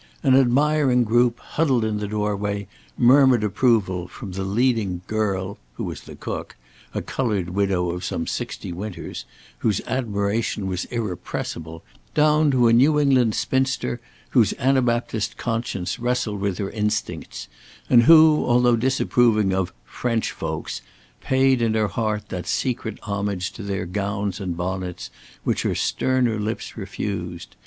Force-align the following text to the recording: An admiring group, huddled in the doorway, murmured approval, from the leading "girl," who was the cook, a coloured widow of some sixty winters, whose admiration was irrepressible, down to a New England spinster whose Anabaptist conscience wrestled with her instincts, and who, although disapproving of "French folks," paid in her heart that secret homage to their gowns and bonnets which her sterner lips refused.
An 0.23 0.35
admiring 0.35 1.03
group, 1.03 1.37
huddled 1.39 1.85
in 1.85 1.97
the 1.97 2.07
doorway, 2.07 2.65
murmured 2.97 3.43
approval, 3.43 4.07
from 4.07 4.31
the 4.31 4.43
leading 4.43 5.01
"girl," 5.05 5.59
who 5.73 5.83
was 5.83 6.01
the 6.01 6.15
cook, 6.15 6.55
a 6.95 7.03
coloured 7.03 7.51
widow 7.51 7.91
of 7.91 8.03
some 8.03 8.25
sixty 8.25 8.73
winters, 8.73 9.25
whose 9.59 9.79
admiration 9.85 10.65
was 10.65 10.85
irrepressible, 10.85 11.83
down 12.15 12.49
to 12.49 12.67
a 12.67 12.73
New 12.73 12.99
England 12.99 13.35
spinster 13.35 14.01
whose 14.31 14.53
Anabaptist 14.57 15.37
conscience 15.37 15.99
wrestled 15.99 16.39
with 16.41 16.57
her 16.57 16.71
instincts, 16.71 17.47
and 17.87 18.01
who, 18.01 18.43
although 18.47 18.75
disapproving 18.75 19.53
of 19.53 19.71
"French 19.85 20.31
folks," 20.31 20.81
paid 21.19 21.61
in 21.61 21.75
her 21.75 21.89
heart 21.89 22.29
that 22.29 22.47
secret 22.47 22.97
homage 23.03 23.51
to 23.51 23.61
their 23.61 23.85
gowns 23.85 24.39
and 24.39 24.57
bonnets 24.57 25.11
which 25.43 25.61
her 25.61 25.75
sterner 25.75 26.39
lips 26.39 26.75
refused. 26.75 27.55